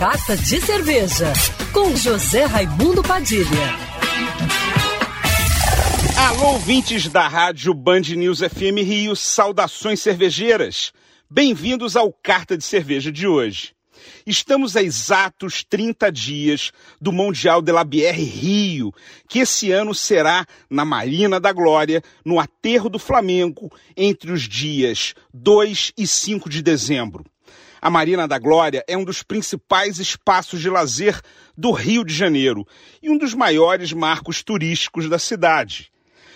[0.00, 1.30] Carta de Cerveja,
[1.74, 3.44] com José Raimundo Padilha.
[6.16, 10.90] Alô, ouvintes da rádio Band News FM Rio, saudações cervejeiras.
[11.28, 13.74] Bem-vindos ao Carta de Cerveja de hoje.
[14.26, 18.94] Estamos a exatos 30 dias do Mundial de la Bière Rio,
[19.28, 25.14] que esse ano será na Marina da Glória, no Aterro do Flamengo, entre os dias
[25.34, 27.22] 2 e 5 de dezembro.
[27.82, 31.18] A Marina da Glória é um dos principais espaços de lazer
[31.56, 32.66] do Rio de Janeiro
[33.02, 35.90] e um dos maiores marcos turísticos da cidade.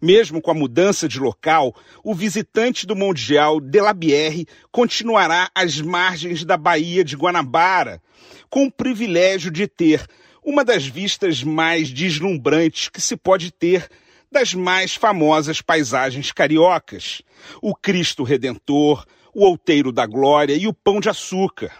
[0.00, 5.78] Mesmo com a mudança de local, o visitante do Mundial de la Bière continuará às
[5.78, 8.00] margens da Baía de Guanabara,
[8.48, 10.06] com o privilégio de ter
[10.42, 13.90] uma das vistas mais deslumbrantes que se pode ter
[14.30, 17.22] das mais famosas paisagens cariocas:
[17.62, 19.04] o Cristo Redentor,
[19.34, 21.72] o outeiro da glória e o pão de açúcar.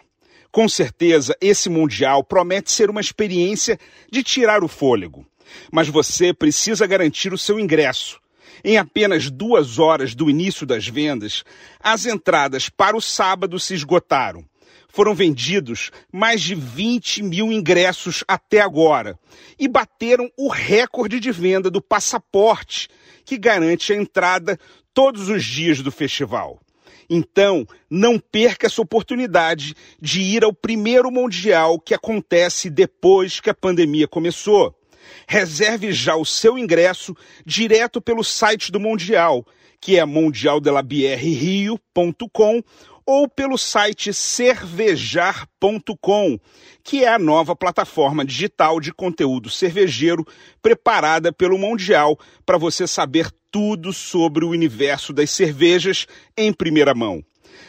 [0.50, 3.78] Com certeza, esse Mundial promete ser uma experiência
[4.10, 5.26] de tirar o fôlego.
[5.70, 8.20] Mas você precisa garantir o seu ingresso.
[8.64, 11.44] Em apenas duas horas do início das vendas,
[11.78, 14.44] as entradas para o sábado se esgotaram.
[14.88, 19.18] Foram vendidos mais de 20 mil ingressos até agora
[19.58, 22.88] e bateram o recorde de venda do passaporte,
[23.24, 24.58] que garante a entrada
[24.94, 26.58] todos os dias do festival.
[27.08, 33.54] Então, não perca essa oportunidade de ir ao primeiro Mundial que acontece depois que a
[33.54, 34.74] pandemia começou.
[35.28, 37.14] Reserve já o seu ingresso
[37.44, 39.46] direto pelo site do Mundial,
[39.80, 42.62] que é mundialdelabierrio.com
[43.06, 46.38] ou pelo site cervejar.com,
[46.82, 50.26] que é a nova plataforma digital de conteúdo cervejeiro
[50.60, 57.24] preparada pelo Mundial para você saber tudo sobre o universo das cervejas em primeira mão.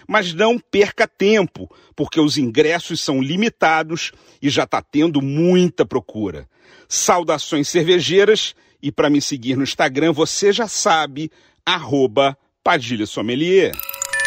[0.07, 6.49] Mas não perca tempo, porque os ingressos são limitados e já está tendo muita procura.
[6.89, 11.31] Saudações cervejeiras e para me seguir no Instagram você já sabe,
[11.65, 13.71] arroba Padilha Sommelier.